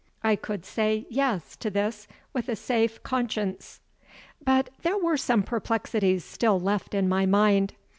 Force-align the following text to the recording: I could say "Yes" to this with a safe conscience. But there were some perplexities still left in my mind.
I 0.23 0.35
could 0.35 0.65
say 0.65 1.05
"Yes" 1.11 1.55
to 1.57 1.69
this 1.69 2.07
with 2.33 2.49
a 2.49 2.55
safe 2.55 3.03
conscience. 3.03 3.81
But 4.43 4.71
there 4.81 4.97
were 4.97 5.15
some 5.15 5.43
perplexities 5.43 6.25
still 6.25 6.59
left 6.59 6.95
in 6.95 7.07
my 7.07 7.27
mind. 7.27 7.75